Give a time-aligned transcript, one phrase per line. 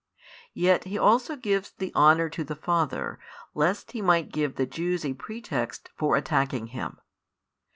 [0.55, 3.19] Yet He also gives the honour to the Father,
[3.53, 6.97] lest He might give the Jews a pretext for attacking Him.